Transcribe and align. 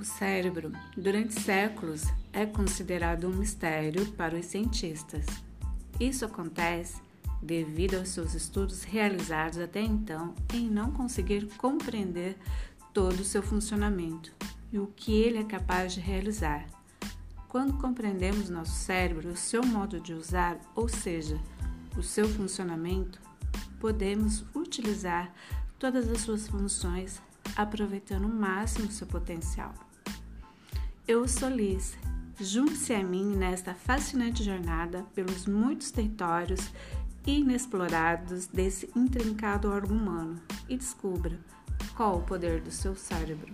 O 0.00 0.04
cérebro, 0.04 0.72
durante 0.96 1.38
séculos, 1.38 2.04
é 2.32 2.46
considerado 2.46 3.28
um 3.28 3.34
mistério 3.36 4.10
para 4.12 4.34
os 4.34 4.46
cientistas. 4.46 5.26
Isso 6.00 6.24
acontece 6.24 7.02
devido 7.42 7.96
aos 7.96 8.08
seus 8.08 8.32
estudos 8.32 8.82
realizados 8.82 9.58
até 9.58 9.82
então 9.82 10.34
em 10.54 10.70
não 10.70 10.90
conseguir 10.90 11.46
compreender 11.58 12.38
todo 12.94 13.20
o 13.20 13.24
seu 13.24 13.42
funcionamento 13.42 14.32
e 14.72 14.78
o 14.78 14.86
que 14.86 15.12
ele 15.12 15.36
é 15.36 15.44
capaz 15.44 15.92
de 15.92 16.00
realizar. 16.00 16.64
Quando 17.46 17.76
compreendemos 17.76 18.48
nosso 18.48 18.72
cérebro, 18.72 19.28
o 19.28 19.36
seu 19.36 19.62
modo 19.62 20.00
de 20.00 20.14
usar, 20.14 20.58
ou 20.74 20.88
seja, 20.88 21.38
o 21.94 22.02
seu 22.02 22.26
funcionamento, 22.26 23.20
podemos 23.78 24.46
utilizar 24.54 25.30
todas 25.78 26.08
as 26.08 26.22
suas 26.22 26.48
funções 26.48 27.20
aproveitando 27.54 28.24
o 28.24 28.34
máximo 28.34 28.90
seu 28.90 29.06
potencial. 29.06 29.74
Eu 31.12 31.26
sou 31.26 31.48
Liz. 31.48 31.98
Junte-se 32.38 32.94
a 32.94 33.02
mim 33.02 33.34
nesta 33.34 33.74
fascinante 33.74 34.44
jornada 34.44 35.04
pelos 35.12 35.44
muitos 35.44 35.90
territórios 35.90 36.70
inexplorados 37.26 38.46
desse 38.46 38.88
intrincado 38.94 39.68
órgão 39.68 39.96
humano 39.96 40.40
e 40.68 40.76
descubra 40.76 41.36
qual 41.96 42.18
o 42.18 42.22
poder 42.22 42.60
do 42.60 42.70
seu 42.70 42.94
cérebro. 42.94 43.52